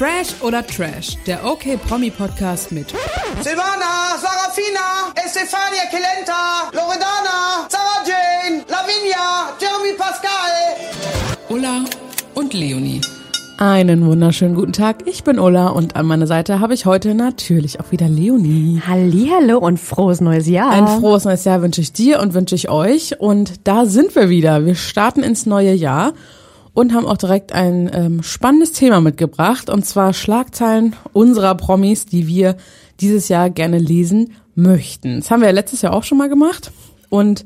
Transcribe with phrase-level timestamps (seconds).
[0.00, 2.88] Fresh oder Trash, der OK Promi Podcast mit
[3.42, 11.36] Silvana, Sarafina, Estefania Kelenta, Loredana, Sarah Jane, Lavinia, Jeremy Pascal.
[11.50, 11.84] Ulla
[12.34, 13.02] und Leonie.
[13.58, 15.06] Einen wunderschönen guten Tag.
[15.06, 18.80] Ich bin Ulla und an meiner Seite habe ich heute natürlich auch wieder Leonie.
[18.86, 20.70] Hallihallo und frohes neues Jahr.
[20.70, 23.20] Ein frohes neues Jahr wünsche ich dir und wünsche ich euch.
[23.20, 24.64] Und da sind wir wieder.
[24.64, 26.14] Wir starten ins neue Jahr
[26.74, 29.70] und haben auch direkt ein ähm, spannendes Thema mitgebracht.
[29.70, 32.56] Und zwar Schlagzeilen unserer Promis, die wir
[33.00, 35.20] dieses Jahr gerne lesen möchten.
[35.20, 36.70] Das haben wir ja letztes Jahr auch schon mal gemacht.
[37.08, 37.44] Und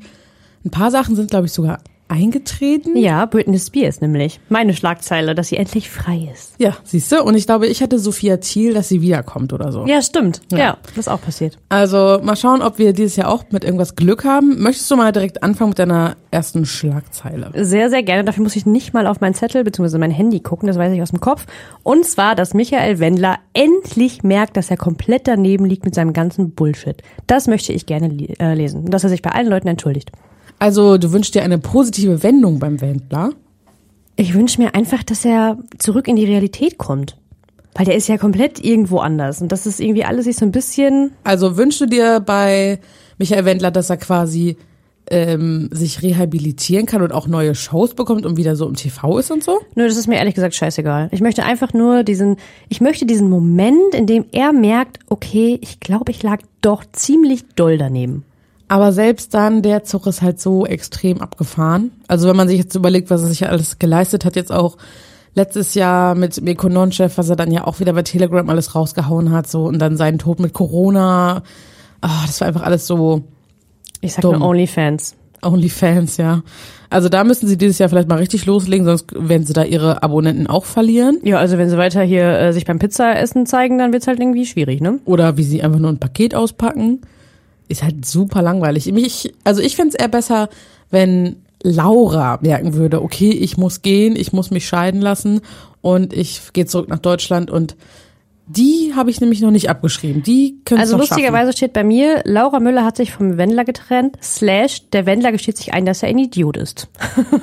[0.64, 1.80] ein paar Sachen sind, glaube ich, sogar
[2.14, 2.96] eingetreten.
[2.96, 4.38] Ja, Britney Spears nämlich.
[4.48, 6.55] Meine Schlagzeile, dass sie endlich frei ist.
[6.59, 7.22] Ja, siehst du.
[7.22, 9.84] Und ich glaube, ich hatte Sophia Thiel, dass sie wiederkommt oder so.
[9.86, 10.41] Ja, stimmt.
[10.52, 11.58] Ja, ja das ist auch passiert.
[11.69, 14.62] Also mal schauen, ob wir dieses Jahr auch mit irgendwas Glück haben.
[14.62, 17.50] Möchtest du mal direkt anfangen mit deiner ersten Schlagzeile?
[17.55, 18.24] Sehr, sehr gerne.
[18.24, 19.98] Dafür muss ich nicht mal auf meinen Zettel bzw.
[19.98, 21.46] mein Handy gucken, das weiß ich aus dem Kopf.
[21.83, 26.52] Und zwar, dass Michael Wendler endlich merkt, dass er komplett daneben liegt mit seinem ganzen
[26.52, 27.02] Bullshit.
[27.27, 28.84] Das möchte ich gerne äh, lesen.
[28.84, 30.12] Und dass er sich bei allen Leuten entschuldigt.
[30.58, 33.30] Also du wünschst dir eine positive Wendung beim Wendler?
[34.16, 37.16] Ich wünsche mir einfach, dass er zurück in die Realität kommt.
[37.74, 39.42] Weil der ist ja komplett irgendwo anders.
[39.42, 41.11] Und das ist irgendwie alles sich so ein bisschen.
[41.24, 42.78] Also wünschst du dir bei
[43.19, 44.56] Michael Wendler, dass er quasi
[45.11, 49.30] ähm, sich rehabilitieren kann und auch neue Shows bekommt und wieder so im TV ist
[49.30, 49.61] und so?
[49.74, 51.08] Nö, das ist mir ehrlich gesagt scheißegal.
[51.11, 52.36] Ich möchte einfach nur diesen,
[52.68, 57.44] ich möchte diesen Moment, in dem er merkt, okay, ich glaube, ich lag doch ziemlich
[57.56, 58.24] doll daneben.
[58.69, 61.91] Aber selbst dann, der Zug ist halt so extrem abgefahren.
[62.09, 64.77] Also wenn man sich jetzt überlegt, was er sich alles geleistet hat, jetzt auch
[65.34, 69.33] letztes Jahr mit Mirko Nonchef, was er dann ja auch wieder bei Telegram alles rausgehauen
[69.33, 71.42] hat, so und dann seinen Tod mit Corona.
[72.03, 73.23] Oh, das war einfach alles so.
[74.01, 74.39] Ich sag dumm.
[74.39, 75.15] nur Onlyfans.
[75.42, 76.42] Onlyfans, ja.
[76.89, 80.03] Also da müssen sie dieses Jahr vielleicht mal richtig loslegen, sonst werden sie da ihre
[80.03, 81.19] Abonnenten auch verlieren.
[81.23, 84.47] Ja, also wenn sie weiter hier äh, sich beim Pizzaessen zeigen, dann wird's halt irgendwie
[84.47, 85.01] schwierig, ne?
[85.05, 87.01] Oder wie sie einfach nur ein Paket auspacken
[87.69, 88.91] ist halt super langweilig.
[88.92, 90.48] Mich, also ich fände es eher besser,
[90.91, 95.41] wenn Laura merken würde, okay, ich muss gehen, ich muss mich scheiden lassen
[95.80, 97.74] und ich gehe zurück nach Deutschland und
[98.47, 100.23] die habe ich nämlich noch nicht abgeschrieben.
[100.23, 104.91] Die können Also lustigerweise steht bei mir, Laura Müller hat sich vom Wendler getrennt, slash,
[104.91, 106.89] der Wendler gesteht sich ein, dass er ein Idiot ist.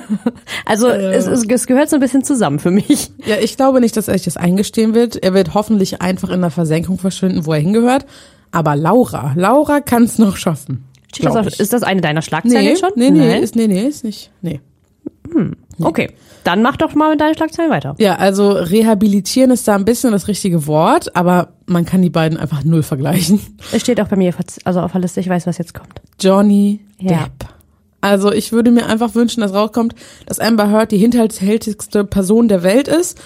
[0.64, 1.12] also äh.
[1.12, 3.10] es, es, es, gehört so ein bisschen zusammen für mich.
[3.26, 5.16] Ja, ich glaube nicht, dass er sich das eingestehen wird.
[5.16, 8.06] Er wird hoffentlich einfach in der Versenkung verschwinden, wo er hingehört.
[8.52, 10.84] Aber Laura, Laura kann es noch schaffen.
[11.20, 12.90] Das auch, ist das eine deiner Schlagzeilen nee, schon?
[12.96, 13.42] Nee, nee, Nein.
[13.42, 14.30] ist, nee, nee, ist nicht.
[14.40, 14.60] Nee.
[15.30, 15.56] Hm.
[15.80, 16.10] Okay,
[16.44, 17.94] dann mach doch mal mit deinen Schlagzeilen weiter.
[17.98, 22.38] Ja, also rehabilitieren ist da ein bisschen das richtige Wort, aber man kann die beiden
[22.38, 23.40] einfach null vergleichen.
[23.72, 26.00] Es steht auch bei mir, also auf der Liste, ich weiß, was jetzt kommt.
[26.20, 27.24] Johnny ja.
[27.24, 27.48] Depp.
[28.00, 29.94] Also ich würde mir einfach wünschen, dass rauskommt,
[30.26, 33.20] dass Amber Heard die hinterhältigste Person der Welt ist,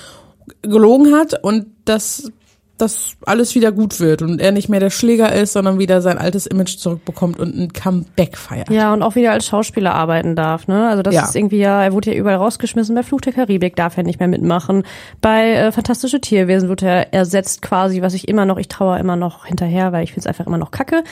[0.62, 2.31] gelogen hat und dass
[2.78, 6.19] dass alles wieder gut wird und er nicht mehr der Schläger ist, sondern wieder sein
[6.19, 8.70] altes Image zurückbekommt und ein Comeback feiert.
[8.70, 10.88] Ja, und auch wieder als Schauspieler arbeiten darf, ne?
[10.88, 11.22] Also das ja.
[11.22, 14.19] ist irgendwie ja, er wurde ja überall rausgeschmissen, bei Fluch der Karibik darf er nicht
[14.19, 14.82] mehr mitmachen.
[15.20, 19.16] Bei äh, Fantastische Tierwesen wurde er ersetzt quasi, was ich immer noch, ich traue immer
[19.16, 21.03] noch hinterher, weil ich finde es einfach immer noch kacke.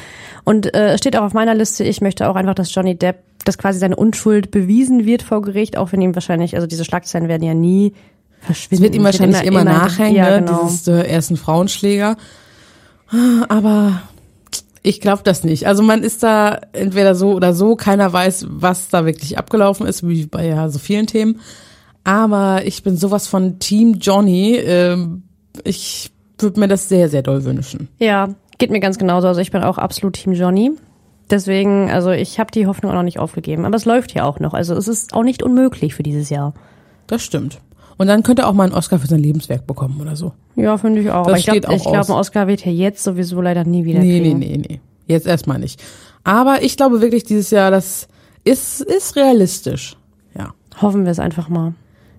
[0.44, 3.16] Und äh, es steht auch auf meiner Liste, ich möchte auch einfach, dass Johnny Depp,
[3.44, 7.28] dass quasi seine Unschuld bewiesen wird vor Gericht, auch wenn ihm wahrscheinlich, also diese Schlagzeilen
[7.28, 7.94] werden ja nie
[8.44, 8.75] verschwinden.
[8.75, 10.44] Es wird ihm wahrscheinlich immer, immer nachhängen, ja, ne?
[10.44, 10.65] genau.
[10.65, 12.16] dieses äh, ersten Frauenschläger.
[13.49, 14.03] Aber
[14.82, 15.66] ich glaube das nicht.
[15.66, 20.06] Also man ist da entweder so oder so, keiner weiß, was da wirklich abgelaufen ist,
[20.06, 21.41] wie bei ja so vielen Themen.
[22.05, 24.56] Aber ich bin sowas von Team Johnny.
[24.56, 25.22] Ähm,
[25.65, 27.88] ich würde mir das sehr, sehr doll wünschen.
[27.99, 28.28] Ja,
[28.59, 29.26] geht mir ganz genauso.
[29.26, 30.72] Also ich bin auch absolut Team Johnny.
[31.31, 33.65] Deswegen, also ich habe die Hoffnung auch noch nicht aufgegeben.
[33.65, 34.53] Aber es läuft ja auch noch.
[34.53, 36.53] Also es ist auch nicht unmöglich für dieses Jahr.
[37.06, 37.59] Das stimmt.
[37.97, 40.32] Und dann könnte er auch mal einen Oscar für sein Lebenswerk bekommen oder so.
[40.56, 41.27] Ja, finde ich auch.
[41.27, 44.38] Das ich glaube, glaub, ein Oscar wird er jetzt sowieso leider nie wieder nee, kriegen.
[44.38, 44.81] Nee, nee, nee.
[45.06, 45.82] Jetzt erstmal nicht.
[46.25, 48.09] Aber ich glaube wirklich dieses Jahr, das
[48.44, 49.97] ist, ist realistisch.
[50.37, 50.55] Ja.
[50.81, 51.75] Hoffen wir es einfach mal.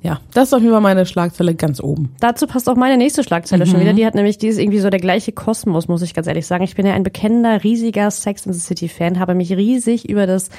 [0.06, 2.14] Ja, das ist auf jeden Fall meine Schlagzeile ganz oben.
[2.20, 3.70] Dazu passt auch meine nächste Schlagzeile mhm.
[3.72, 3.94] schon wieder.
[3.94, 6.64] Die hat nämlich, die ist irgendwie so der gleiche Kosmos, muss ich ganz ehrlich sagen.
[6.64, 10.28] Ich bin ja ein bekennender, riesiger Sex in the City Fan, habe mich riesig über
[10.28, 10.50] das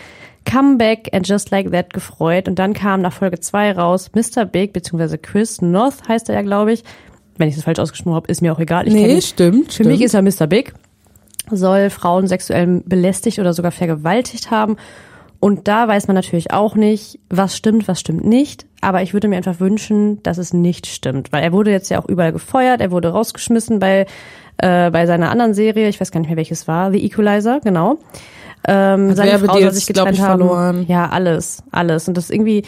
[0.47, 2.49] Comeback and Just Like That gefreut.
[2.49, 4.47] Und dann kam nach Folge 2 raus Mr.
[4.47, 6.85] Big, beziehungsweise Chris North heißt er ja, glaube ich.
[7.37, 8.89] Wenn ich das falsch ausgesprochen habe, ist mir auch egal.
[8.89, 9.67] Ich nee, stimmt.
[9.67, 9.91] Für stimmt.
[9.91, 10.47] mich ist er Mr.
[10.47, 10.73] Big.
[11.51, 14.77] Soll Frauen sexuell belästigt oder sogar vergewaltigt haben.
[15.39, 18.67] Und da weiß man natürlich auch nicht, was stimmt, was stimmt nicht.
[18.81, 21.33] Aber ich würde mir einfach wünschen, dass es nicht stimmt.
[21.33, 24.07] Weil er wurde jetzt ja auch überall gefeuert, er wurde rausgeschmissen bei,
[24.59, 27.99] äh, bei seiner anderen Serie, ich weiß gar nicht mehr welches war, The Equalizer, genau.
[28.67, 30.41] Ähm, seine Frau soll sich getrennt haben.
[30.41, 30.85] Verloren.
[30.89, 32.09] Ja, alles, alles.
[32.09, 32.65] Und das irgendwie,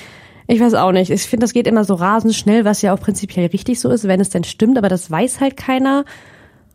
[0.50, 1.10] Ich weiß auch nicht.
[1.10, 4.08] Ich finde, das geht immer so rasend schnell, was ja auch prinzipiell richtig so ist,
[4.08, 6.04] wenn es denn stimmt, aber das weiß halt keiner.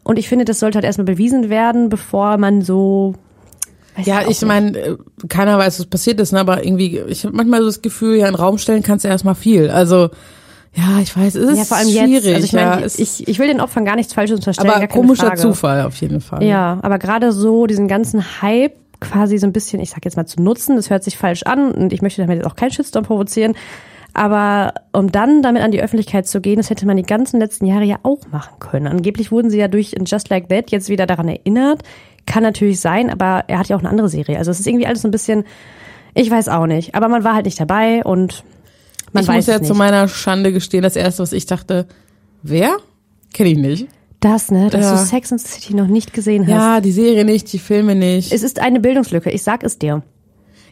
[0.04, 3.16] Und ich finde, das sollte halt erstmal bewiesen werden, bevor man so.
[4.04, 4.98] Ja, ich meine,
[5.30, 6.40] keiner weiß, was passiert ist, ne?
[6.40, 9.10] aber irgendwie, ich habe manchmal so das Gefühl, ja, in den Raum stellen kannst du
[9.10, 9.70] erstmal viel.
[9.70, 10.10] Also,
[10.74, 12.26] ja, ich weiß, es ist ja, vor allem schwierig.
[12.26, 12.36] Jetzt.
[12.36, 14.72] Also ich meine, ja, ich, ich will den Opfern gar nichts Falsches unterstellen.
[14.72, 15.42] Aber komischer Frage.
[15.42, 16.44] Zufall auf jeden Fall.
[16.44, 18.74] Ja, aber gerade so diesen ganzen Hype
[19.04, 21.72] quasi so ein bisschen, ich sag jetzt mal zu nutzen, das hört sich falsch an
[21.72, 23.56] und ich möchte damit jetzt auch keinen Shitstorm provozieren,
[24.14, 27.66] aber um dann damit an die Öffentlichkeit zu gehen, das hätte man die ganzen letzten
[27.66, 28.88] Jahre ja auch machen können.
[28.88, 31.82] Angeblich wurden sie ja durch Just Like That jetzt wieder daran erinnert.
[32.28, 34.38] Kann natürlich sein, aber er hat ja auch eine andere Serie.
[34.38, 35.46] Also es ist irgendwie alles so ein bisschen,
[36.14, 36.94] ich weiß auch nicht.
[36.94, 38.44] Aber man war halt nicht dabei und
[39.14, 39.68] man ich weiß muss ja nicht.
[39.68, 41.88] zu meiner Schande gestehen, das erste, was ich dachte,
[42.44, 42.78] wer?
[43.34, 43.88] Kenne ich nicht.
[44.24, 44.92] Das, ne, dass ja.
[44.94, 46.50] du Sex and the City noch nicht gesehen hast.
[46.50, 48.32] Ja, die Serie nicht, die Filme nicht.
[48.32, 50.02] Es ist eine Bildungslücke, ich sag es dir.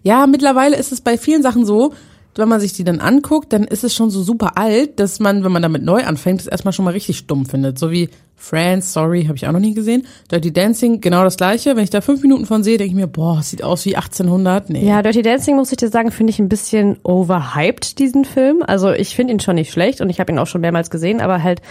[0.04, 1.94] Ja, mittlerweile ist es bei vielen Sachen so,
[2.36, 5.44] wenn man sich die dann anguckt, dann ist es schon so super alt, dass man,
[5.44, 7.78] wenn man damit neu anfängt, es erstmal schon mal richtig stumm findet.
[7.78, 10.08] So wie Friends, sorry, habe ich auch noch nie gesehen.
[10.32, 11.76] Dirty Dancing, genau das gleiche.
[11.76, 14.70] Wenn ich da fünf Minuten von sehe, denke ich mir, boah, sieht aus wie 1800.
[14.70, 14.88] Nee.
[14.88, 18.64] Ja, Dirty Dancing, muss ich dir sagen, finde ich ein bisschen overhyped, diesen Film.
[18.66, 21.20] Also ich finde ihn schon nicht schlecht und ich habe ihn auch schon mehrmals gesehen,
[21.20, 21.62] aber halt,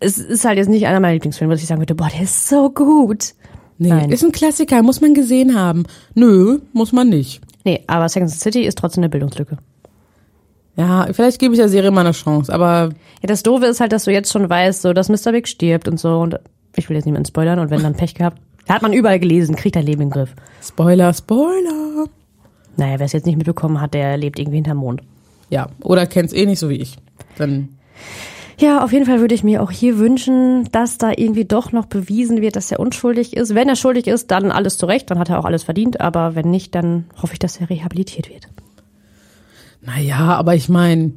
[0.00, 2.48] es ist halt jetzt nicht einer meiner Lieblingsfilme, was ich sagen würde, boah, der ist
[2.48, 3.34] so gut.
[3.78, 4.10] Nee, Nein.
[4.10, 5.84] ist ein Klassiker, muss man gesehen haben.
[6.14, 7.40] Nö, muss man nicht.
[7.64, 9.58] Nee, aber Sex and the City ist trotzdem eine Bildungslücke.
[10.76, 12.90] Ja, vielleicht gebe ich der Serie mal eine Chance, aber.
[13.20, 15.32] Ja, das Doofe ist halt, dass du jetzt schon weißt, so, dass Mr.
[15.32, 16.18] Big stirbt und so.
[16.18, 16.38] Und
[16.76, 18.40] ich will jetzt niemanden spoilern und wenn dann Pech gehabt.
[18.68, 20.34] Hat man überall gelesen, kriegt dein Leben im Griff.
[20.62, 22.06] Spoiler, Spoiler.
[22.76, 25.02] Naja, wer es jetzt nicht mitbekommen hat, der lebt irgendwie hinterm Mond.
[25.50, 26.96] Ja, oder kennt's eh nicht so wie ich.
[27.38, 27.70] Dann.
[28.60, 31.86] Ja, auf jeden Fall würde ich mir auch hier wünschen, dass da irgendwie doch noch
[31.86, 33.54] bewiesen wird, dass er unschuldig ist.
[33.54, 36.00] Wenn er schuldig ist, dann alles zurecht, dann hat er auch alles verdient.
[36.00, 38.48] Aber wenn nicht, dann hoffe ich, dass er rehabilitiert wird.
[39.80, 41.12] Naja, aber ich meine,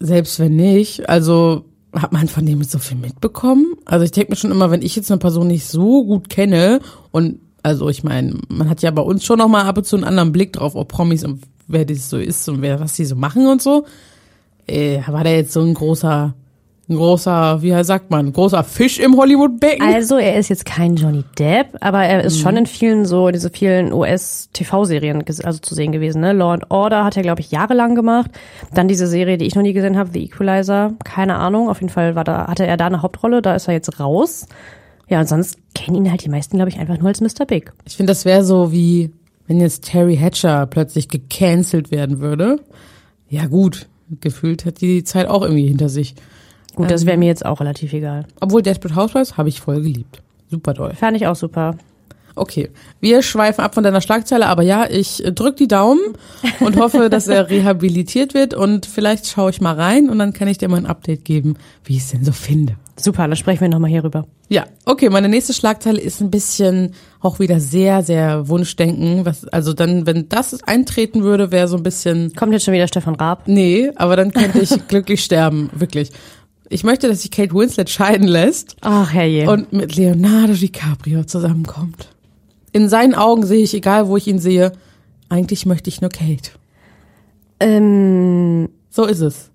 [0.00, 3.74] selbst wenn nicht, also hat man von dem so viel mitbekommen?
[3.84, 6.80] Also ich denke mir schon immer, wenn ich jetzt eine Person nicht so gut kenne
[7.12, 9.94] und also ich meine, man hat ja bei uns schon noch mal ab und zu
[9.94, 13.04] einen anderen Blick drauf, ob Promis und wer das so ist und wer was die
[13.04, 13.86] so machen und so.
[14.72, 16.34] Äh, war der jetzt so ein großer
[16.88, 19.86] ein großer, wie sagt man, großer Fisch im Hollywood-Becken.
[19.86, 22.42] Also er ist jetzt kein Johnny Depp, aber er ist mhm.
[22.42, 26.20] schon in vielen so, diese vielen US-TV-Serien also zu sehen gewesen.
[26.20, 26.32] Ne?
[26.32, 28.30] Law and Order hat er, glaube ich, jahrelang gemacht.
[28.74, 30.92] Dann diese Serie, die ich noch nie gesehen habe, The Equalizer.
[31.04, 33.74] Keine Ahnung, auf jeden Fall war da, hatte er da eine Hauptrolle, da ist er
[33.74, 34.46] jetzt raus.
[35.08, 37.46] Ja, und sonst kennen ihn halt die meisten, glaube ich, einfach nur als Mr.
[37.46, 37.72] Big.
[37.84, 39.12] Ich finde, das wäre so wie,
[39.46, 42.60] wenn jetzt Terry Hatcher plötzlich gecancelt werden würde.
[43.28, 43.86] Ja gut,
[44.20, 46.14] gefühlt hat die Zeit auch irgendwie hinter sich.
[46.74, 48.26] Gut, das wäre ähm, mir jetzt auch relativ egal.
[48.40, 50.22] Obwohl Desperate Housewives habe ich voll geliebt.
[50.50, 50.94] Super toll.
[50.94, 51.76] Fand ich auch super.
[52.34, 52.70] Okay,
[53.00, 56.00] wir schweifen ab von deiner Schlagzeile, aber ja, ich drück die Daumen
[56.60, 60.48] und hoffe, dass er rehabilitiert wird und vielleicht schaue ich mal rein und dann kann
[60.48, 62.76] ich dir mal ein Update geben, wie ich es denn so finde.
[62.96, 64.26] Super, dann sprechen wir nochmal hierüber.
[64.48, 69.24] Ja, okay, meine nächste Schlagzeile ist ein bisschen auch wieder sehr, sehr Wunschdenken.
[69.24, 72.34] Was, also dann, wenn das eintreten würde, wäre so ein bisschen.
[72.34, 73.44] Kommt jetzt schon wieder Stefan Raab?
[73.46, 76.10] Nee, aber dann könnte ich glücklich sterben, wirklich.
[76.68, 78.76] Ich möchte, dass sich Kate Winslet scheiden lässt.
[78.80, 79.50] Ach, herrje.
[79.50, 82.08] Und mit Leonardo DiCaprio zusammenkommt.
[82.72, 84.72] In seinen Augen sehe ich, egal wo ich ihn sehe,
[85.28, 86.50] eigentlich möchte ich nur Kate.
[87.60, 89.51] Ähm, so ist es.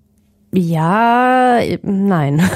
[0.52, 2.42] Ja, nein.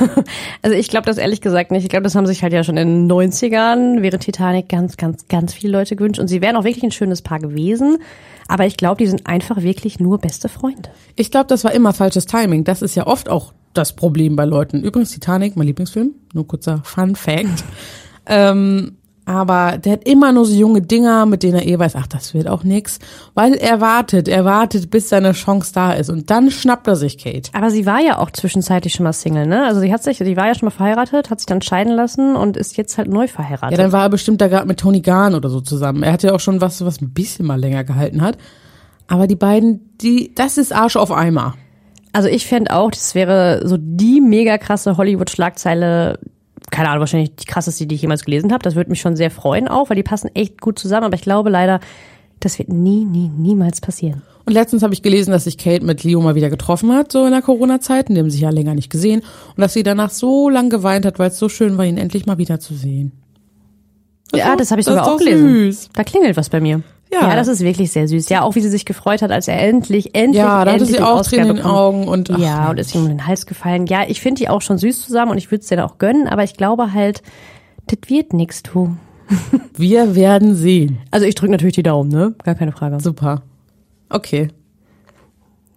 [0.65, 1.83] Also ich glaube das ehrlich gesagt nicht.
[1.83, 5.27] Ich glaube, das haben sich halt ja schon in den 90ern während Titanic ganz, ganz,
[5.27, 6.21] ganz viele Leute gewünscht.
[6.21, 7.99] Und sie wären auch wirklich ein schönes Paar gewesen.
[8.47, 10.91] Aber ich glaube, die sind einfach wirklich nur beste Freunde.
[11.17, 12.63] Ich glaube, das war immer falsches Timing.
[12.63, 14.85] Das ist ja oft auch das Problem bei Leuten.
[14.85, 17.65] Übrigens Titanic, mein Lieblingsfilm, nur kurzer Fun Fact.
[18.27, 22.09] ähm, aber der hat immer nur so junge Dinger, mit denen er eh weiß, ach,
[22.09, 22.99] das wird auch nix.
[23.35, 26.11] Weil er wartet, er wartet, bis seine Chance da ist.
[26.11, 27.51] Und dann schnappt er sich Kate.
[27.53, 29.65] Aber sie war ja auch zwischenzeitlich schon mal Single, ne?
[29.65, 32.35] Also sie hat sich, sie war ja schon mal verheiratet, hat sich dann scheiden lassen
[32.35, 33.79] und ist jetzt halt neu verheiratet.
[33.79, 36.03] Ja, dann war er bestimmt da gerade mit Tony Garn oder so zusammen.
[36.03, 38.39] Er hatte ja auch schon was, was ein bisschen mal länger gehalten hat.
[39.07, 41.55] Aber die beiden, die, das ist Arsch auf Eimer.
[42.13, 46.19] Also ich fände auch, das wäre so die mega krasse Hollywood-Schlagzeile,
[46.73, 48.63] keine Ahnung, wahrscheinlich die krasseste, die ich jemals gelesen habe.
[48.63, 51.05] Das würde mich schon sehr freuen auch, weil die passen echt gut zusammen.
[51.05, 51.79] Aber ich glaube leider,
[52.41, 54.23] das wird nie, nie, niemals passieren.
[54.45, 57.25] Und letztens habe ich gelesen, dass sich Kate mit Leo mal wieder getroffen hat, so
[57.27, 59.21] in der Corona-Zeit, in dem sie sich ja länger nicht gesehen.
[59.21, 62.27] Und dass sie danach so lang geweint hat, weil es so schön war, ihn endlich
[62.27, 63.13] mal wiederzusehen.
[64.35, 65.49] Ja, das habe ich sogar auch gelesen.
[65.49, 65.91] Süß.
[65.93, 66.83] Da klingelt was bei mir.
[67.13, 67.29] Ja.
[67.29, 68.31] ja, das ist wirklich sehr süß.
[68.31, 70.99] Ja, auch wie sie sich gefreut hat, als er endlich, endlich, ja, da endlich hatte
[70.99, 73.45] sie auch Tränen in den Augen und ach, ja, und ist ihm um den Hals
[73.45, 73.87] gefallen.
[73.87, 76.27] Ja, ich finde die auch schon süß zusammen und ich würde es denen auch gönnen,
[76.27, 77.23] aber ich glaube halt,
[77.87, 78.97] das wird nix, du.
[79.77, 80.99] Wir werden sehen.
[81.11, 82.35] Also ich drücke natürlich die Daumen, ne?
[82.45, 82.99] Gar keine Frage.
[83.01, 83.43] Super.
[84.09, 84.49] Okay.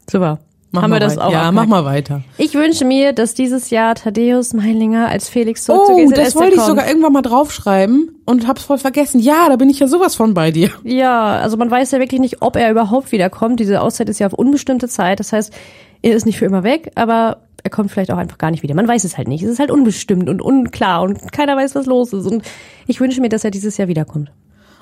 [0.10, 0.39] Super.
[0.75, 2.22] Mach Haben wir das auch Ja, mach mal weiter.
[2.38, 6.50] Ich wünsche mir, dass dieses Jahr Thaddeus Meilinger als Felix zu Oh, GZSZ das wollte
[6.51, 6.67] ich kommt.
[6.67, 9.20] sogar irgendwann mal draufschreiben und hab's voll vergessen.
[9.20, 10.70] Ja, da bin ich ja sowas von bei dir.
[10.84, 13.60] Ja, also man weiß ja wirklich nicht, ob er überhaupt wiederkommt.
[13.60, 15.20] Diese Auszeit ist ja auf unbestimmte Zeit.
[15.20, 15.53] Das heißt,
[16.01, 18.75] er ist nicht für immer weg, aber er kommt vielleicht auch einfach gar nicht wieder.
[18.75, 19.41] Man weiß es halt nicht.
[19.44, 22.27] Es ist halt unbestimmt und unklar und keiner weiß, was los ist.
[22.27, 22.44] Und
[22.86, 24.32] ich wünsche mir, dass er dieses Jahr wiederkommt.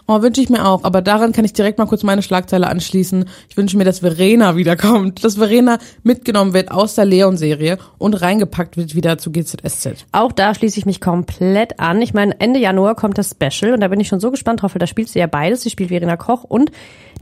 [0.06, 0.84] Oh, wünsche ich mir auch.
[0.84, 3.26] Aber daran kann ich direkt mal kurz meine Schlagzeile anschließen.
[3.48, 5.24] Ich wünsche mir, dass Verena wiederkommt.
[5.24, 10.06] Dass Verena mitgenommen wird aus der Leon-Serie und reingepackt wird wieder zu GZSZ.
[10.12, 12.02] Auch da schließe ich mich komplett an.
[12.02, 14.76] Ich meine, Ende Januar kommt das Special und da bin ich schon so gespannt drauf,
[14.76, 15.62] weil da spielt sie ja beides.
[15.62, 16.72] Sie spielt Verena Koch und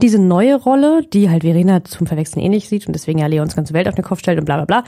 [0.00, 3.74] diese neue Rolle, die halt Verena zum Verwechseln ähnlich sieht und deswegen ja Leons ganze
[3.74, 4.84] Welt auf den Kopf stellt und bla bla bla.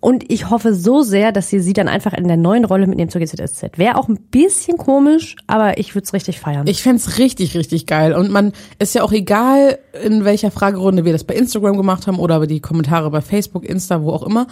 [0.00, 3.10] Und ich hoffe so sehr, dass sie sie dann einfach in der neuen Rolle mitnehmen
[3.10, 3.76] zur GZSZ.
[3.76, 6.66] Wäre auch ein bisschen komisch, aber ich würde es richtig feiern.
[6.66, 8.14] Ich fänd's richtig, richtig geil.
[8.14, 12.18] Und man ist ja auch egal, in welcher Fragerunde wir das bei Instagram gemacht haben
[12.18, 14.46] oder über die Kommentare bei Facebook, Insta, wo auch immer.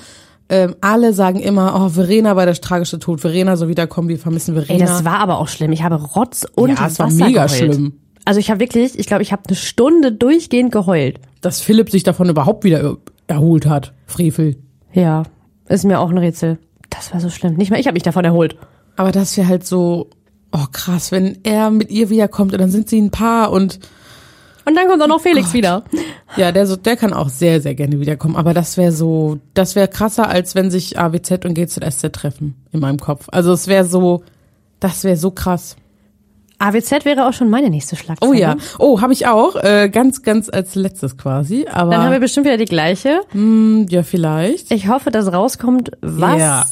[0.50, 3.20] Ähm, alle sagen immer, oh, Verena war der tragische Tod.
[3.20, 4.72] Verena soll wiederkommen, wir vermissen Verena.
[4.72, 5.72] Ey, das war aber auch schlimm.
[5.72, 7.50] Ich habe Rotz und Ja, es war mega geheult.
[7.50, 7.92] schlimm.
[8.26, 11.20] Also ich habe wirklich, ich glaube, ich habe eine Stunde durchgehend geheult.
[11.40, 13.94] Dass Philipp sich davon überhaupt wieder er- erholt hat.
[14.06, 14.56] Frevel.
[14.92, 15.22] Ja,
[15.68, 16.58] ist mir auch ein Rätsel.
[16.90, 17.54] Das war so schlimm.
[17.54, 18.56] Nicht mal ich habe mich davon erholt.
[18.96, 20.08] Aber das wäre halt so,
[20.52, 23.78] oh krass, wenn er mit ihr wiederkommt und dann sind sie ein Paar und
[24.64, 25.84] Und dann kommt auch noch Felix wieder.
[26.36, 28.36] ja, der so, der kann auch sehr, sehr gerne wiederkommen.
[28.36, 32.80] Aber das wäre so, das wäre krasser, als wenn sich AWZ und GZSZ treffen in
[32.80, 33.28] meinem Kopf.
[33.30, 34.22] Also es wäre so,
[34.80, 35.76] das wäre so krass.
[36.58, 38.30] AWZ wäre auch schon meine nächste Schlagzeile.
[38.30, 41.66] Oh ja, oh, habe ich auch, äh, ganz, ganz als letztes quasi.
[41.70, 43.20] Aber Dann haben wir bestimmt wieder die gleiche.
[43.30, 44.70] hm, ja, vielleicht.
[44.70, 46.40] Ich hoffe, dass rauskommt, was.
[46.40, 46.64] Ja.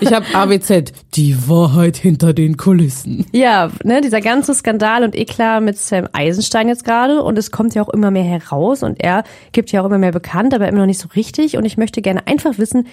[0.00, 3.26] Ich habe AWZ, die Wahrheit hinter den Kulissen.
[3.32, 7.74] Ja, ne, dieser ganze Skandal und Eklat mit Sam Eisenstein jetzt gerade und es kommt
[7.74, 10.78] ja auch immer mehr heraus und er gibt ja auch immer mehr bekannt, aber immer
[10.78, 12.86] noch nicht so richtig und ich möchte gerne einfach wissen,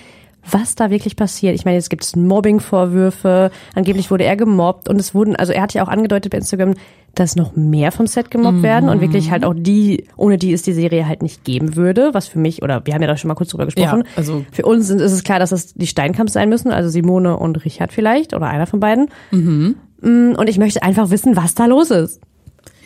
[0.49, 1.55] was da wirklich passiert.
[1.55, 5.61] Ich meine, jetzt gibt es Mobbing-Vorwürfe, angeblich wurde er gemobbt und es wurden, also er
[5.61, 6.73] hat ja auch angedeutet bei Instagram,
[7.13, 10.61] dass noch mehr vom Set gemobbt werden und wirklich halt auch die, ohne die es
[10.63, 13.27] die Serie halt nicht geben würde, was für mich, oder wir haben ja da schon
[13.27, 16.33] mal kurz drüber gesprochen, Ja, also- für uns ist es klar, dass es die Steinkamps
[16.33, 19.09] sein müssen, also Simone und Richard vielleicht oder einer von beiden.
[19.31, 22.21] Mm, Und ich möchte einfach wissen, was da los ist.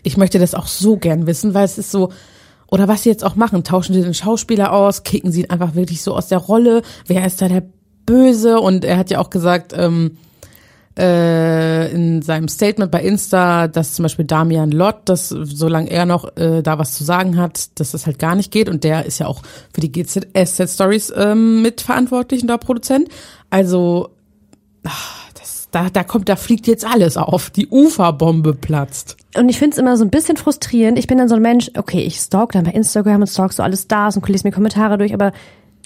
[0.03, 2.09] Ich möchte das auch so gern wissen, weil es ist so,
[2.69, 5.75] oder was sie jetzt auch machen, tauschen sie den Schauspieler aus, kicken sie ihn einfach
[5.75, 7.63] wirklich so aus der Rolle, wer ist da der
[8.05, 8.59] Böse?
[8.59, 10.17] Und er hat ja auch gesagt, ähm,
[10.97, 16.37] äh, in seinem Statement bei Insta, dass zum Beispiel Damian Lott, dass solange er noch
[16.37, 18.69] äh, da was zu sagen hat, dass das halt gar nicht geht.
[18.69, 19.41] Und der ist ja auch
[19.73, 23.09] für die GZSZ Stories ähm, mitverantwortlich und da Produzent.
[23.49, 24.09] Also
[24.85, 25.24] ach,
[25.75, 27.49] da, da kommt, da fliegt jetzt alles auf.
[27.49, 29.17] Die Uferbombe platzt.
[29.35, 30.97] Und ich finde es immer so ein bisschen frustrierend.
[30.97, 33.61] Ich bin dann so ein Mensch, okay, ich stalk dann bei Instagram und stalk so
[33.61, 35.33] alle Stars und lese mir Kommentare durch, aber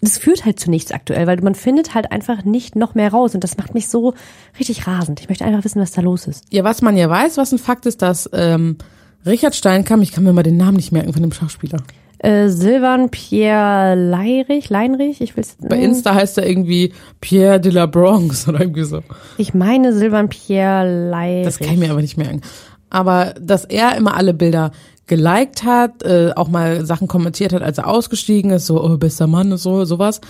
[0.01, 3.33] das führt halt zu nichts aktuell, weil man findet halt einfach nicht noch mehr raus
[3.33, 4.13] und das macht mich so
[4.59, 5.19] richtig rasend.
[5.19, 6.45] Ich möchte einfach wissen, was da los ist.
[6.51, 8.77] Ja, was man ja weiß, was ein Fakt ist, dass ähm,
[9.25, 11.79] Richard Steinkamp, ich kann mir mal den Namen nicht merken von dem Schauspieler.
[12.19, 17.85] Äh, Silvan Pierre Leirich, Leinrich, ich will's, Bei Insta heißt er irgendwie Pierre de la
[17.85, 19.01] Bronx oder irgendwie so.
[19.37, 21.45] ich meine Silvan Pierre Leirich.
[21.45, 22.41] Das kann ich mir aber nicht merken.
[22.89, 24.71] Aber dass er immer alle Bilder
[25.07, 29.27] geliked hat, äh, auch mal Sachen kommentiert hat, als er ausgestiegen ist, so, oh, bester
[29.27, 30.21] Mann und so, sowas.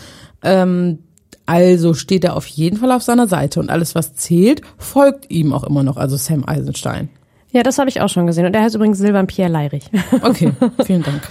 [0.44, 1.00] Ähm,
[1.46, 5.54] also steht er auf jeden Fall auf seiner Seite und alles, was zählt, folgt ihm
[5.54, 7.10] auch immer noch, also Sam Eisenstein.
[7.52, 8.46] Ja, das habe ich auch schon gesehen.
[8.46, 9.90] Und der heißt übrigens Silvan Pierre Leirich.
[10.22, 10.52] Okay,
[10.86, 11.22] vielen Dank.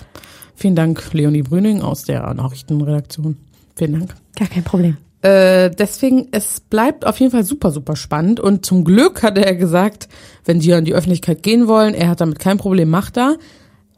[0.59, 3.37] Vielen Dank, Leonie Brüning aus der Nachrichtenredaktion.
[3.77, 4.17] Vielen Dank.
[4.37, 4.97] Gar kein Problem.
[5.23, 8.41] Äh, deswegen, es bleibt auf jeden Fall super, super spannend.
[8.41, 10.09] Und zum Glück hat er gesagt,
[10.45, 13.37] wenn die an die Öffentlichkeit gehen wollen, er hat damit kein Problem, macht er.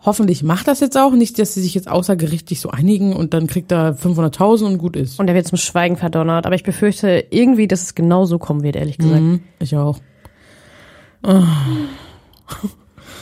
[0.04, 1.12] Hoffentlich macht das jetzt auch.
[1.12, 4.96] Nicht, dass sie sich jetzt außergerichtlich so einigen und dann kriegt er 500.000 und gut
[4.96, 5.18] ist.
[5.18, 6.44] Und er wird zum Schweigen verdonnert.
[6.44, 9.22] Aber ich befürchte irgendwie, dass es genau so kommen wird, ehrlich gesagt.
[9.22, 9.98] Mhm, ich auch.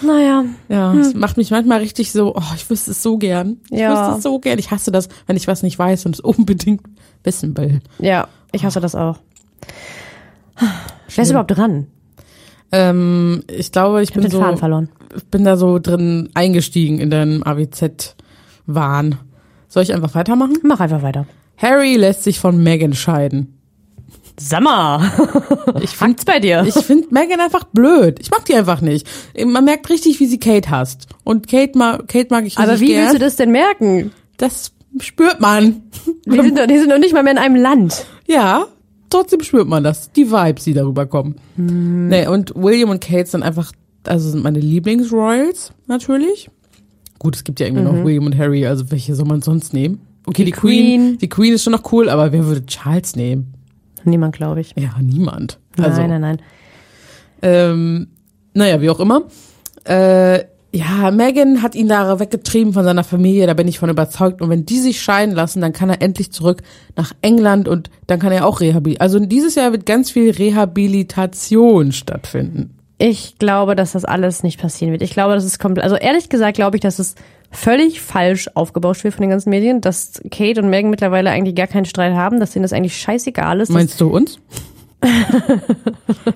[0.02, 0.44] Naja.
[0.68, 3.58] Ja, es macht mich manchmal richtig so, oh, ich wüsste es so gern.
[3.70, 3.92] Ich Ja.
[3.92, 4.58] wüsste es so gern.
[4.58, 6.82] Ich hasse das, wenn ich was nicht weiß und es unbedingt
[7.24, 7.80] wissen will.
[7.98, 9.18] Ja, ich hasse das auch.
[11.14, 11.86] Wer ist überhaupt dran?
[12.70, 14.88] Ähm, ich glaube, ich Ich bin den so, Faden verloren.
[15.16, 19.16] ich bin da so drin eingestiegen in den AWZ-Wahn.
[19.68, 20.58] Soll ich einfach weitermachen?
[20.62, 21.26] Mach einfach weiter.
[21.56, 23.57] Harry lässt sich von Meghan scheiden.
[24.40, 25.12] Sammer.
[25.82, 26.64] Ich finde Hakt's bei dir?
[26.66, 28.18] ich find Meghan einfach blöd.
[28.20, 29.06] Ich mag die einfach nicht.
[29.44, 31.06] Man merkt richtig, wie sie Kate hasst.
[31.24, 33.02] Und Kate, ma Kate mag ich richtig Aber wie gern.
[33.02, 34.10] willst du das denn merken?
[34.38, 35.82] Das spürt man.
[36.26, 38.06] Die sind, doch, die sind doch nicht mal mehr in einem Land.
[38.26, 38.66] Ja,
[39.10, 40.10] trotzdem spürt man das.
[40.12, 41.36] Die Vibes, die darüber kommen.
[41.56, 43.70] Nee, und William und Kate sind einfach,
[44.06, 46.50] also sind meine Lieblingsroyals, natürlich.
[47.18, 50.00] Gut, es gibt ja irgendwie noch William und Harry, also welche soll man sonst nehmen?
[50.26, 50.84] Okay, die, Die Queen.
[50.86, 51.18] Queen.
[51.18, 53.52] Die Queen ist schon noch cool, aber wer würde Charles nehmen?
[54.04, 54.74] Niemand, glaube ich.
[54.76, 55.58] Ja, niemand.
[55.78, 56.38] Also, nein, nein, nein.
[57.42, 58.08] Ähm,
[58.54, 59.22] naja, wie auch immer.
[59.84, 64.42] Äh, ja, Megan hat ihn da weggetrieben von seiner Familie, da bin ich von überzeugt.
[64.42, 66.62] Und wenn die sich scheiden lassen, dann kann er endlich zurück
[66.94, 69.00] nach England und dann kann er auch rehabilitieren.
[69.00, 72.74] Also dieses Jahr wird ganz viel Rehabilitation stattfinden.
[72.98, 75.02] Ich glaube, dass das alles nicht passieren wird.
[75.02, 77.14] Ich glaube, das ist komplett, also ehrlich gesagt glaube ich, dass es
[77.50, 81.66] völlig falsch aufgebauscht wird von den ganzen Medien, dass Kate und Megan mittlerweile eigentlich gar
[81.66, 84.38] keinen Streit haben, dass denen das eigentlich scheißegal ist, Meinst du uns?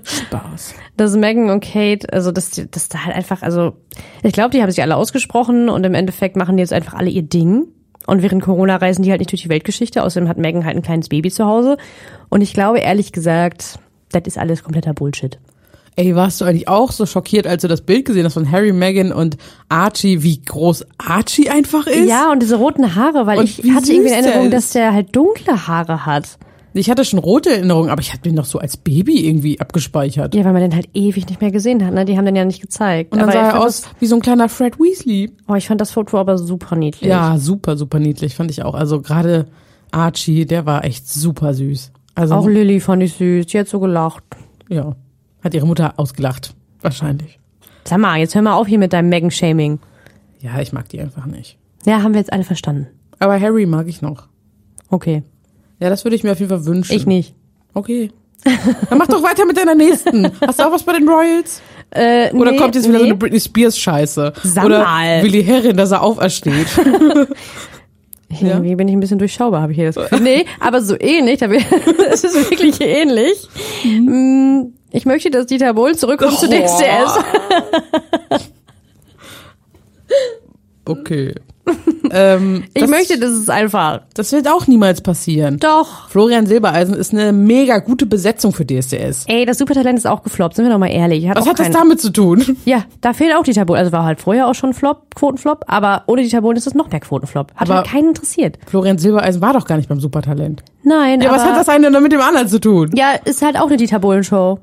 [0.04, 0.74] Spaß.
[0.96, 3.74] dass Megan und Kate, also dass, dass da halt einfach, also
[4.22, 7.10] ich glaube, die haben sich alle ausgesprochen und im Endeffekt machen die jetzt einfach alle
[7.10, 7.66] ihr Ding.
[8.06, 10.02] Und während Corona reisen die halt nicht durch die Weltgeschichte.
[10.02, 11.76] Außerdem hat Megan halt ein kleines Baby zu Hause.
[12.30, 13.78] Und ich glaube, ehrlich gesagt,
[14.10, 15.38] das ist alles kompletter Bullshit.
[15.94, 18.72] Ey, warst du eigentlich auch so schockiert, als du das Bild gesehen hast von Harry,
[18.72, 19.36] Meghan und
[19.68, 22.08] Archie, wie groß Archie einfach ist?
[22.08, 25.66] Ja, und diese roten Haare, weil Und ich hatte irgendwie Erinnerung, dass der halt dunkle
[25.66, 26.38] Haare hat.
[26.74, 30.34] Ich hatte schon rote Erinnerungen, aber ich hatte den noch so als Baby irgendwie abgespeichert.
[30.34, 32.06] Ja, weil man den halt ewig nicht mehr gesehen hat, ne?
[32.06, 33.12] Die haben den ja nicht gezeigt.
[33.12, 35.30] Und dann aber sah er aus wie so ein kleiner Fred Weasley.
[35.48, 37.10] oh, ich fand das Foto aber super niedlich.
[37.10, 38.74] Ja, super, super niedlich, fand ich auch.
[38.74, 39.48] Also gerade
[39.90, 41.92] Archie, der war echt super süß.
[42.14, 44.24] Also, Auch Lilly fand ich süß, die hat so gelacht.
[44.70, 44.96] ja,
[45.42, 46.54] hat ihre Mutter ausgelacht.
[46.80, 47.38] Wahrscheinlich.
[47.84, 49.78] Sag mal, jetzt hör mal auf hier mit deinem Megan-Shaming.
[50.40, 51.58] Ja, ich mag die einfach nicht.
[51.84, 52.88] Ja, haben wir jetzt alle verstanden.
[53.18, 54.28] Aber Harry mag ich noch.
[54.88, 55.22] Okay.
[55.80, 56.94] Ja, das würde ich mir auf jeden Fall wünschen.
[56.94, 57.34] Ich nicht.
[57.74, 58.10] Okay.
[58.44, 60.30] Dann mach doch weiter mit deiner nächsten.
[60.40, 61.62] Hast du auch was bei den Royals?
[61.90, 63.04] Äh, Oder nee, kommt jetzt wieder nee.
[63.04, 64.32] so eine Britney Spears Scheiße?
[64.42, 65.22] Sag Oder mal.
[65.22, 66.66] Willi Herren, dass er aufersteht.
[68.40, 70.20] Irgendwie bin ich ein bisschen durchschaubar, habe ich hier das Gefühl.
[70.20, 71.42] Nee, aber so ähnlich.
[71.42, 73.48] Es ist wirklich ähnlich.
[73.84, 77.18] Mm, Ich möchte, dass Dieter Bohlen zurückkommt zu DSDS.
[80.84, 81.34] Okay.
[82.12, 84.02] Ähm, Ich das, möchte, dass es einfach.
[84.14, 85.58] Das wird auch niemals passieren.
[85.58, 86.08] Doch.
[86.08, 89.24] Florian Silbereisen ist eine mega gute Besetzung für DSDS.
[89.26, 91.28] Ey, das Supertalent ist auch gefloppt, sind wir doch mal ehrlich.
[91.28, 92.44] Hat Was hat das keinen- damit zu tun?
[92.64, 93.80] Ja, da fehlt auch Dieter Bohlen.
[93.80, 96.90] Also war halt vorher auch schon Flop, Quotenflop, aber ohne Dieter Bohlen ist es noch
[96.90, 97.52] mehr Quotenflop.
[97.54, 98.58] Hat Aber- halt keinen interessiert.
[98.66, 100.62] Florian Silbereisen war doch gar nicht beim Supertalent.
[100.84, 102.90] Nein, Ja, aber was hat das eine denn mit dem anderen zu tun?
[102.94, 104.58] ja, ist halt auch eine Dieter Bohlen Show.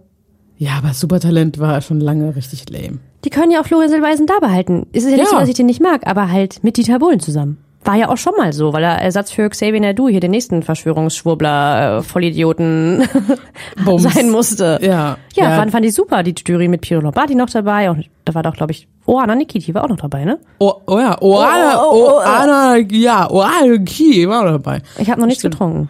[0.57, 2.99] Ja, aber Supertalent war schon lange richtig lame.
[3.25, 4.87] Die können ja auch Florian Silbereisen da behalten.
[4.93, 5.31] Es ist ja, nicht Ja.
[5.31, 7.57] so, dass ich den nicht mag, aber halt mit Dieter Bohlen zusammen.
[7.85, 10.63] War ja auch schon mal so, weil er Ersatz für Xavier Naidu, hier den nächsten
[10.63, 13.03] Verschwörungsschwurbler, äh, Vollidioten
[13.97, 14.79] sein musste.
[14.81, 15.17] Ja.
[15.33, 15.55] Ja, ja.
[15.55, 16.21] Fand, fand ich super.
[16.23, 17.89] Die Jury mit Piro Lombardi noch dabei.
[17.89, 20.39] Und da war doch, glaube ich, Oana Nikiti war auch noch dabei, ne?
[20.59, 22.19] Oh, oh ja, Oana, Oh, oh, oh.
[22.19, 24.81] Oana, ja, Oana Ki war auch dabei.
[24.97, 25.53] Ich habe noch nichts Stimmt.
[25.55, 25.89] getrunken.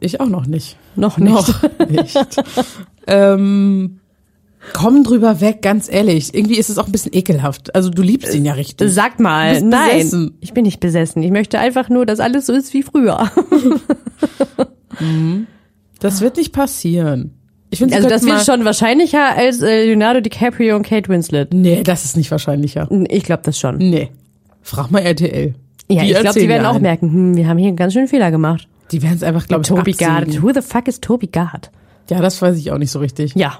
[0.00, 0.76] Ich auch noch nicht.
[0.96, 1.32] Noch nicht.
[1.32, 2.18] Noch nicht.
[3.06, 4.00] ähm,
[4.72, 6.34] komm drüber weg, ganz ehrlich.
[6.34, 7.74] Irgendwie ist es auch ein bisschen ekelhaft.
[7.74, 8.92] Also du liebst ihn ja richtig.
[8.92, 9.98] Sag mal, nein.
[9.98, 10.36] besessen.
[10.40, 11.22] Ich bin nicht besessen.
[11.22, 13.30] Ich möchte einfach nur, dass alles so ist wie früher.
[16.00, 17.32] Das wird nicht passieren.
[17.70, 21.52] Ich finde, Also das wird schon wahrscheinlicher als äh, Leonardo DiCaprio und Kate Winslet.
[21.52, 22.88] Nee, das ist nicht wahrscheinlicher.
[23.08, 23.78] Ich glaube das schon.
[23.78, 24.10] Nee.
[24.62, 25.54] Frag mal RTL.
[25.88, 26.82] Ja, Die ich glaube, die werden auch einen.
[26.82, 28.68] merken, hm, wir haben hier einen ganz schönen Fehler gemacht.
[28.92, 30.24] Die werden es einfach, glaube ich, Toby Gard.
[30.24, 30.42] absägen.
[30.42, 31.70] Who the fuck is Toby Gard?
[32.10, 33.34] Ja, das weiß ich auch nicht so richtig.
[33.34, 33.58] Ja.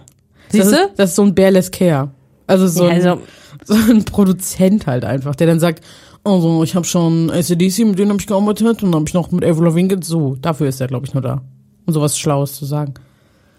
[0.52, 0.90] Das Siehst du?
[0.96, 2.10] das ist so ein Bearless Care.
[2.46, 3.22] Also so, Ja, ein, also-
[3.64, 5.82] so ein Produzent halt einfach, der dann sagt,
[6.22, 9.30] also ich habe schon ACDC, mit denen habe ich gearbeitet und dann habe ich noch
[9.30, 11.42] mit Avril Lavigne, so, dafür ist er, glaube ich, nur da.
[11.86, 12.94] Um sowas Schlaues zu sagen.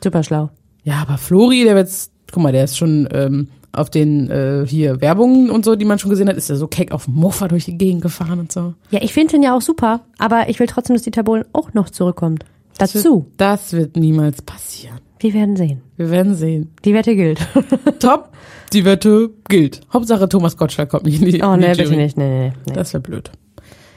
[0.04, 0.50] Super schlau.
[0.84, 5.02] Ja, aber Flori, der wird's, guck mal, der ist schon ähm, auf den äh, hier
[5.02, 7.48] Werbungen und so, die man schon gesehen hat, ist er so keck auf dem Mofa
[7.48, 8.74] durch die Gegend gefahren und so.
[8.90, 11.74] Ja, ich finde ihn ja auch super, aber ich will trotzdem, dass Dieter Bohlen auch
[11.74, 12.46] noch zurückkommt.
[12.78, 13.26] Dazu.
[13.38, 15.00] Das wird niemals passieren.
[15.20, 15.82] Wir werden sehen.
[15.98, 16.72] Wir werden sehen.
[16.84, 17.40] Die Wette gilt.
[18.00, 18.30] Top,
[18.74, 19.82] die Wette gilt.
[19.94, 22.18] Hauptsache Thomas Gottschalk kommt nicht in die Oh, nee, bitte nicht.
[22.18, 22.74] Nee, nee, nee.
[22.74, 23.32] Das wäre blöd.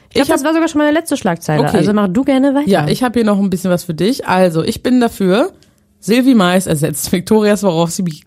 [0.07, 1.67] ich glaube, das war sogar schon meine letzte Schlagzeile.
[1.67, 1.77] Okay.
[1.77, 2.69] Also mach du gerne weiter.
[2.69, 4.25] Ja, ich habe hier noch ein bisschen was für dich.
[4.27, 5.51] Also, ich bin dafür,
[5.99, 8.23] Silvi Mais ersetzt Viktoria Swarovski.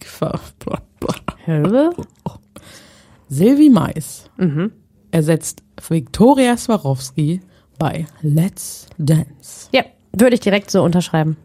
[3.28, 4.72] Silvi Mais Mhm.
[5.10, 7.40] ersetzt Viktoria Swarovski
[7.78, 9.68] bei Let's Dance.
[9.72, 9.82] Ja,
[10.16, 11.36] würde ich direkt so unterschreiben.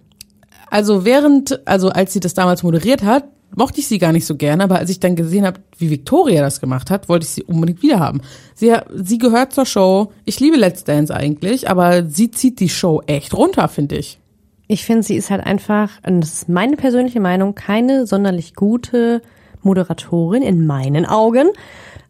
[0.70, 3.26] Also während, also als sie das damals moderiert hat,
[3.56, 6.42] mochte ich sie gar nicht so gerne, aber als ich dann gesehen habe, wie Victoria
[6.42, 8.22] das gemacht hat, wollte ich sie unbedingt wieder haben.
[8.56, 10.12] Sie, sie gehört zur Show.
[10.26, 14.20] Ich liebe Let's Dance eigentlich, aber sie zieht die Show echt runter, finde ich.
[14.68, 19.22] Ich finde, sie ist halt einfach, und das ist meine persönliche Meinung, keine sonderlich gute
[19.62, 21.48] Moderatorin in meinen Augen.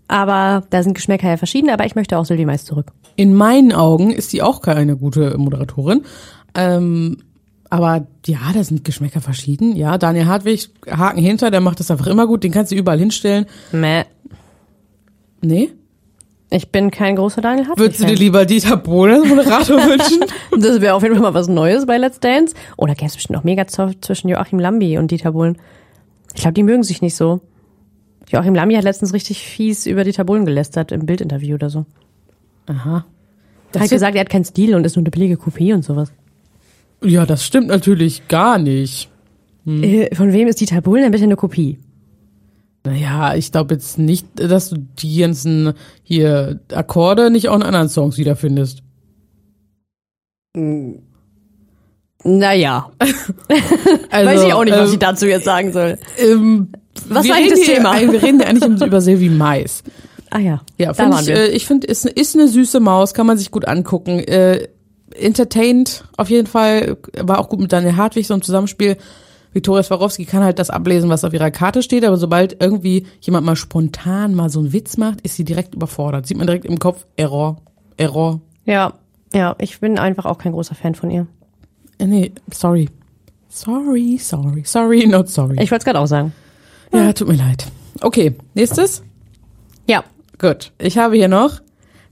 [0.08, 2.94] Aber da sind Geschmäcker ja verschieden, aber ich möchte auch Sylvie Mais zurück.
[3.16, 6.04] In meinen Augen ist sie auch keine gute Moderatorin.
[6.56, 7.18] Ähm,
[7.70, 9.76] aber ja, da sind Geschmäcker verschieden.
[9.76, 12.44] Ja, Daniel Hartwig, Haken hinter, der macht das einfach immer gut.
[12.44, 13.46] Den kannst du überall hinstellen.
[13.72, 14.04] Meh.
[15.42, 15.72] Nee?
[16.50, 17.84] Ich bin kein großer Daniel Hartwig.
[17.84, 20.24] Würdest du dir lieber Dieter Bohlen als Moderator wünschen?
[20.62, 22.56] Das wäre auf jeden Fall mal was Neues bei Let's Dance.
[22.78, 25.58] Oder gäbe es bestimmt noch mega zwischen Joachim Lambi und Dieter Bohlen.
[26.34, 27.42] Ich glaube, die mögen sich nicht so.
[28.30, 31.86] Joachim Lambi hat letztens richtig fies über Dieter Bohlen gelästert im Bildinterview oder so.
[32.68, 33.06] Aha.
[33.74, 36.12] Er hat gesagt, er hat keinen Stil und ist nur eine billige Kopie und sowas.
[37.04, 39.10] Ja, das stimmt natürlich gar nicht.
[39.68, 41.78] Äh, Von wem ist Dieter Bohlen denn bitte eine Kopie?
[42.86, 47.90] Naja, ich glaube jetzt nicht, dass du die ganzen hier Akkorde nicht auch in anderen
[47.90, 48.82] Songs wiederfindest.
[52.24, 52.90] Naja,
[54.10, 55.98] Also, weiß ich auch nicht, was ähm, ich dazu jetzt sagen soll.
[56.18, 56.70] ähm,
[57.10, 58.12] Was wir war eigentlich reden das hier- Thema?
[58.14, 59.84] Wir reden ja eigentlich über Silvi Mais.
[60.30, 63.14] Ah ja, Ja, da find waren ich, äh, ich finde, ist, ist eine süße Maus,
[63.14, 64.20] kann man sich gut angucken.
[64.20, 64.68] Äh,
[65.20, 68.98] entertained auf jeden Fall, war auch gut mit Daniel Hartwig, so ein Zusammenspiel.
[69.54, 73.46] Viktoria Swarovski kann halt das ablesen, was auf ihrer Karte steht, aber sobald irgendwie jemand
[73.46, 76.28] mal spontan mal so einen Witz macht, ist sie direkt überfordert.
[76.28, 77.58] Sieht man direkt im Kopf, Error,
[77.98, 78.42] Error.
[78.66, 78.94] ja,
[79.34, 81.28] ja, ich bin einfach auch kein großer Fan von ihr.
[81.98, 82.90] Äh, nee, sorry.
[83.50, 85.56] Sorry, sorry, sorry, not sorry.
[85.62, 86.34] Ich wollte es gerade auch sagen.
[86.94, 87.68] ja, tut mir leid.
[88.02, 89.04] Okay, nächstes.
[89.88, 90.04] Ja,
[90.40, 91.62] Gut, ich habe hier noch.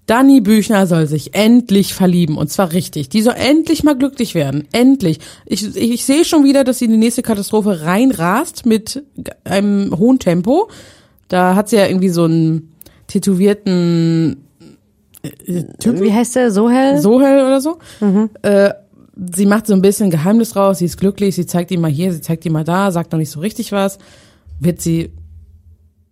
[0.06, 3.10] Dani Büchner soll sich endlich verlieben und zwar richtig.
[3.10, 4.68] Die soll endlich mal glücklich werden.
[4.72, 5.20] Endlich.
[5.46, 9.04] Ich, ich, ich sehe schon wieder, dass sie in die nächste Katastrophe reinrast mit
[9.44, 10.70] einem hohen Tempo.
[11.28, 12.72] Da hat sie ja irgendwie so einen
[13.08, 14.44] tätowierten
[15.24, 16.02] äh, Typen.
[16.04, 16.52] wie heißt der?
[16.52, 17.00] Sohel?
[17.00, 17.80] Sohel oder so.
[18.44, 18.74] Äh,
[19.36, 22.13] sie macht so ein bisschen Geheimnis draus, sie ist glücklich, sie zeigt ihm mal hier,
[22.13, 23.98] sie zeigt ihm mal da, sagt noch nicht so richtig was.
[24.60, 25.12] Wird sie,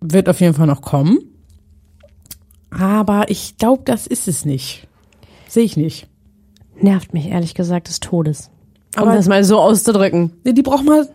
[0.01, 1.19] wird auf jeden Fall noch kommen.
[2.79, 4.87] Aber ich glaube, das ist es nicht.
[5.47, 6.07] Sehe ich nicht.
[6.79, 8.49] Nervt mich ehrlich gesagt des Todes.
[8.95, 10.31] Um Aber- das mal so auszudrücken.
[10.43, 11.07] Nee, die braucht mal,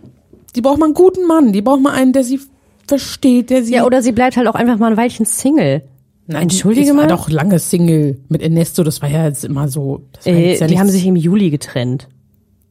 [0.55, 2.41] die braucht mal einen guten Mann, die braucht mal einen, der sie
[2.87, 3.75] versteht, der sie.
[3.75, 5.83] Ja, oder sie bleibt halt auch einfach mal ein Weilchen Single.
[6.27, 7.03] Nein, Entschuldige mal.
[7.03, 10.03] war doch lange Single mit Ernesto, das war ja jetzt immer so.
[10.13, 12.09] Das Äh, ja die haben sich im Juli getrennt.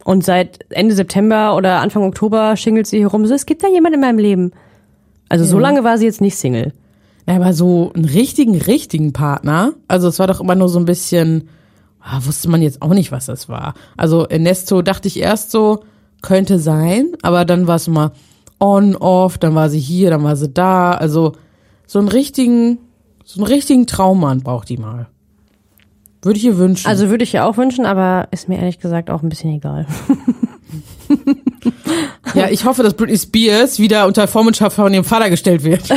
[0.03, 3.25] Und seit Ende September oder Anfang Oktober schingelt sie hier rum.
[3.25, 4.51] So, es gibt da jemand in meinem Leben.
[5.27, 6.71] Also so lange war sie jetzt nicht Single.
[7.27, 10.85] Ja, aber so einen richtigen, richtigen Partner, also es war doch immer nur so ein
[10.85, 11.49] bisschen,
[11.99, 13.73] ah, wusste man jetzt auch nicht, was das war.
[13.97, 15.83] Also Ernesto dachte ich erst so,
[16.21, 18.13] könnte sein, aber dann war es immer
[18.59, 20.91] on, off, dann war sie hier, dann war sie da.
[20.91, 21.33] Also
[21.85, 22.79] so einen richtigen,
[23.25, 25.07] so einen richtigen Traummann braucht die mal.
[26.21, 26.87] Würde ich ihr wünschen.
[26.87, 29.85] Also würde ich ja auch wünschen, aber ist mir ehrlich gesagt auch ein bisschen egal.
[32.37, 35.89] ja, ich hoffe, dass Britney Spears wieder unter Vormundschaft von ihrem Vater gestellt wird.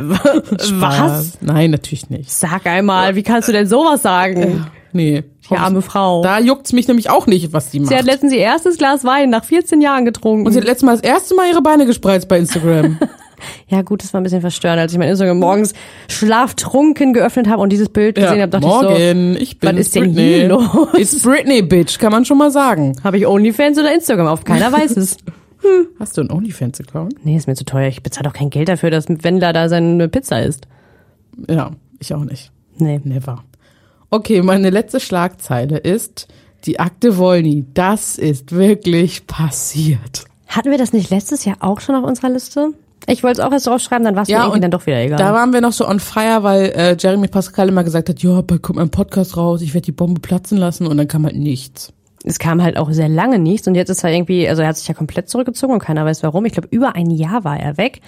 [0.00, 1.38] Was?
[1.40, 2.30] Nein, natürlich nicht.
[2.30, 4.66] Sag einmal, wie kannst du denn sowas sagen?
[4.92, 5.24] Nee.
[5.50, 6.22] Die arme Frau.
[6.22, 7.88] Da juckt's mich nämlich auch nicht, was die macht.
[7.88, 10.46] Sie hat letztens ihr erstes Glas Wein nach 14 Jahren getrunken.
[10.46, 12.98] Und sie hat letztes Mal das erste Mal ihre Beine gespreizt bei Instagram.
[13.68, 15.72] ja gut, das war ein bisschen verstörend, als ich mein Instagram morgens
[16.08, 19.94] schlaftrunken geöffnet habe und dieses Bild gesehen habe, dachte morgen, ich, ich bin was ist
[19.94, 20.34] denn Britney.
[20.34, 20.88] hier los?
[20.94, 22.94] It's Britney, Bitch, kann man schon mal sagen.
[22.94, 24.44] so, habe ich Onlyfans oder Instagram auf?
[24.44, 25.16] Keiner weiß es.
[25.98, 27.24] Hast du einen OnlyFans-Account?
[27.24, 27.88] Nee, ist mir zu teuer.
[27.88, 30.68] Ich bezahle doch kein Geld dafür, dass Wendler da seine Pizza isst.
[31.48, 32.52] Ja, ich auch nicht.
[32.76, 33.00] Nee.
[33.04, 33.44] Never.
[34.10, 36.28] Okay, meine letzte Schlagzeile ist
[36.64, 37.66] die Akte Wolny.
[37.74, 40.24] Das ist wirklich passiert.
[40.46, 42.72] Hatten wir das nicht letztes Jahr auch schon auf unserer Liste?
[43.06, 45.18] Ich wollte es auch erst draufschreiben, dann war es mir irgendwie dann doch wieder egal.
[45.18, 48.40] Da waren wir noch so on fire, weil äh, Jeremy Pascal immer gesagt hat, ja,
[48.42, 51.36] bald kommt mein Podcast raus, ich werde die Bombe platzen lassen und dann kam halt
[51.36, 51.92] nichts.
[52.28, 54.76] Es kam halt auch sehr lange nichts und jetzt ist er irgendwie, also er hat
[54.76, 56.44] sich ja komplett zurückgezogen und keiner weiß warum.
[56.44, 58.00] Ich glaube, über ein Jahr war er weg.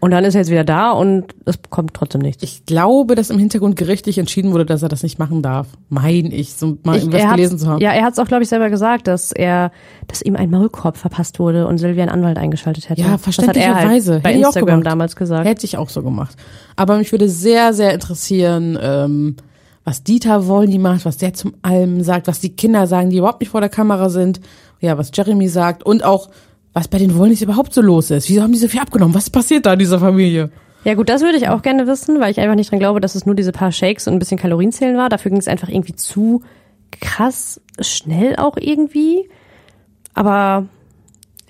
[0.00, 2.42] Und dann ist er jetzt wieder da und es kommt trotzdem nichts.
[2.42, 5.66] Ich glaube, dass im Hintergrund gerichtlich entschieden wurde, dass er das nicht machen darf.
[5.88, 7.80] Mein ich, so mal Ich- irgendwas gelesen zu haben.
[7.80, 9.72] Ja, er hat es auch, glaube ich, selber gesagt, dass er,
[10.06, 13.00] dass ihm ein Maulkorb verpasst wurde und Silvia einen Anwalt eingeschaltet hätte.
[13.00, 14.10] Ja, verständlicherweise.
[14.10, 15.48] er halt bei Hätte ich auch Instagram damals gesagt.
[15.48, 16.36] Hätte ich auch so gemacht.
[16.76, 19.36] Aber mich würde sehr, sehr interessieren, ähm,
[19.84, 23.40] was Dieter Wollny macht, was der zum Allem sagt, was die Kinder sagen, die überhaupt
[23.40, 24.40] nicht vor der Kamera sind.
[24.80, 26.30] Ja, was Jeremy sagt und auch,
[26.72, 28.28] was bei den Wollnys überhaupt so los ist.
[28.28, 29.14] Wieso haben die so viel abgenommen?
[29.14, 30.50] Was passiert da in dieser Familie?
[30.84, 33.14] Ja gut, das würde ich auch gerne wissen, weil ich einfach nicht dran glaube, dass
[33.14, 35.08] es nur diese paar Shakes und ein bisschen Kalorienzählen war.
[35.08, 36.42] Dafür ging es einfach irgendwie zu
[36.90, 39.28] krass schnell auch irgendwie.
[40.12, 40.66] Aber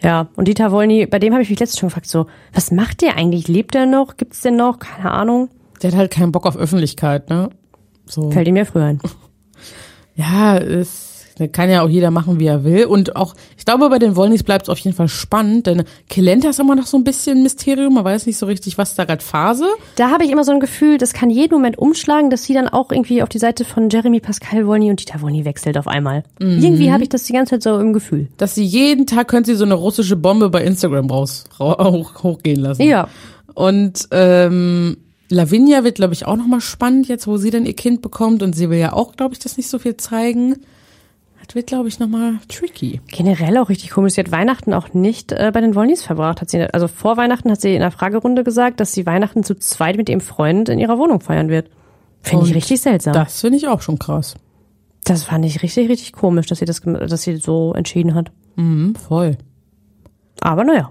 [0.02, 3.02] ja, und Dieter Wollny, bei dem habe ich mich letztens schon gefragt, so, was macht
[3.02, 3.48] der eigentlich?
[3.48, 4.16] Lebt er noch?
[4.16, 4.78] Gibt's den noch?
[4.78, 5.48] Keine Ahnung.
[5.82, 7.50] Der hat halt keinen Bock auf Öffentlichkeit, ne?
[8.06, 8.30] So.
[8.30, 9.00] Fällt ihm ja früher ein.
[10.16, 11.10] Ja, es
[11.50, 12.84] kann ja auch jeder machen, wie er will.
[12.84, 16.50] Und auch, ich glaube, bei den Wollnys bleibt es auf jeden Fall spannend, denn Kelenta
[16.50, 17.94] ist immer noch so ein bisschen Mysterium.
[17.94, 19.64] Man weiß nicht so richtig, was da gerade Phase.
[19.96, 22.68] Da habe ich immer so ein Gefühl, das kann jeden Moment umschlagen, dass sie dann
[22.68, 26.22] auch irgendwie auf die Seite von Jeremy Pascal Wollny und Dieter Wollny wechselt auf einmal.
[26.38, 28.28] Irgendwie habe ich das die ganze Zeit so im Gefühl.
[28.36, 32.22] dass sie jeden Tag könnte sie so eine russische Bombe bei Instagram raus, ra- hoch,
[32.22, 32.82] hochgehen lassen.
[32.82, 33.08] Ja.
[33.54, 34.98] Und ähm,
[35.34, 38.54] Lavinia wird, glaube ich, auch nochmal spannend, jetzt wo sie dann ihr Kind bekommt und
[38.54, 40.56] sie will ja auch, glaube ich, das nicht so viel zeigen.
[41.46, 43.00] Das wird, glaube ich, nochmal tricky.
[43.08, 44.14] Generell auch richtig komisch.
[44.14, 46.40] Sie hat Weihnachten auch nicht äh, bei den Wollnies verbracht.
[46.40, 49.54] Hat sie, also vor Weihnachten hat sie in der Fragerunde gesagt, dass sie Weihnachten zu
[49.54, 51.68] zweit mit ihrem Freund in ihrer Wohnung feiern wird.
[52.22, 53.12] Finde ich richtig seltsam.
[53.12, 54.34] Das finde ich auch schon krass.
[55.04, 58.32] Das fand ich richtig, richtig komisch, dass sie das, dass sie so entschieden hat.
[58.56, 59.36] Mhm, voll.
[60.40, 60.90] Aber naja.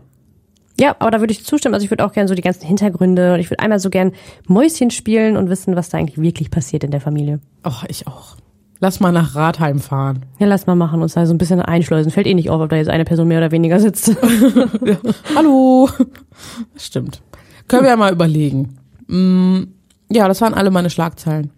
[0.84, 1.74] Ja, aber da würde ich zustimmen.
[1.74, 4.12] Also ich würde auch gerne so die ganzen Hintergründe und ich würde einmal so gern
[4.50, 7.40] Mäuschen spielen und wissen, was da eigentlich wirklich passiert in der Familie.
[7.64, 8.36] Ach, ich auch.
[8.82, 10.26] Lass mal nach Ratheim fahren.
[10.40, 12.12] Ja, lass mal machen und da so ein bisschen einschleusen.
[12.12, 14.10] Fällt eh nicht auf, ob da jetzt eine Person mehr oder weniger sitzt.
[14.86, 14.98] ja.
[15.38, 15.88] Hallo.
[16.76, 17.22] Stimmt.
[17.70, 18.78] Können wir ja mal überlegen.
[19.08, 19.62] Mm,
[20.12, 21.52] ja, das waren alle meine Schlagzeilen.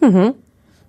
[0.00, 0.34] Mhm.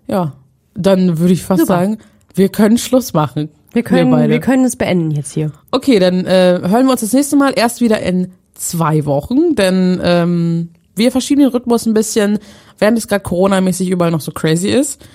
[0.07, 0.33] Ja,
[0.73, 1.73] dann würde ich fast Super.
[1.73, 1.97] sagen,
[2.33, 3.49] wir können Schluss machen.
[3.75, 5.51] Wir können, wir, wir, können es beenden jetzt hier.
[5.71, 9.99] Okay, dann äh, hören wir uns das nächste Mal erst wieder in zwei Wochen, denn
[10.01, 12.39] ähm, wir verschieben den Rhythmus ein bisschen,
[12.79, 15.05] während es gerade Corona-mäßig überall noch so crazy ist.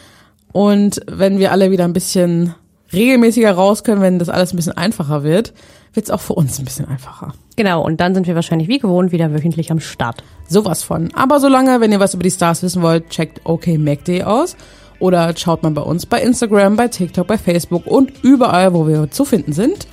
[0.52, 2.54] Und wenn wir alle wieder ein bisschen
[2.92, 5.54] regelmäßiger raus können, wenn das alles ein bisschen einfacher wird,
[5.94, 7.32] wird es auch für uns ein bisschen einfacher.
[7.56, 10.22] Genau, und dann sind wir wahrscheinlich wie gewohnt wieder wöchentlich am Start.
[10.48, 11.08] Sowas von.
[11.14, 14.54] Aber solange, wenn ihr was über die Stars wissen wollt, checkt okmac.de aus
[15.00, 19.10] oder schaut mal bei uns bei Instagram, bei TikTok, bei Facebook und überall, wo wir
[19.10, 19.88] zu finden sind.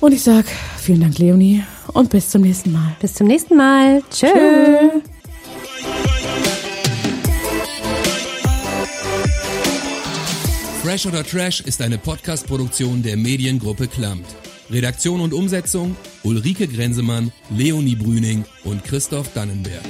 [0.00, 0.46] Und ich sag
[0.78, 1.62] vielen Dank, Leonie,
[1.92, 2.96] und bis zum nächsten Mal.
[3.00, 4.02] Bis zum nächsten Mal.
[4.10, 4.26] Tschö.
[4.26, 5.00] Tschö.
[10.82, 14.24] Fresh oder Trash ist eine Podcast-Produktion der Mediengruppe Klammt.
[14.70, 19.84] Redaktion und Umsetzung Ulrike Grenzemann, Leonie Brüning und Christoph Dannenberg.